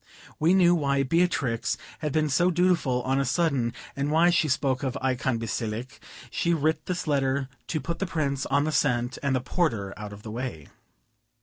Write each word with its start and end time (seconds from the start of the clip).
We 0.39 0.55
knew 0.55 0.73
why 0.73 1.03
Beatrix 1.03 1.77
had 1.99 2.11
been 2.11 2.27
so 2.27 2.49
dutiful 2.49 3.03
on 3.03 3.19
a 3.19 3.23
sudden, 3.23 3.71
and 3.95 4.09
why 4.09 4.31
she 4.31 4.47
spoke 4.47 4.81
of 4.81 4.95
"Eikon 4.99 5.37
Basilike." 5.37 5.99
She 6.31 6.55
writ 6.55 6.87
this 6.87 7.05
letter 7.05 7.49
to 7.67 7.79
put 7.79 7.99
the 7.99 8.07
Prince 8.07 8.47
on 8.47 8.63
the 8.63 8.71
scent, 8.71 9.19
and 9.21 9.35
the 9.35 9.41
porter 9.41 9.93
out 9.97 10.11
of 10.11 10.23
the 10.23 10.31
way. 10.31 10.69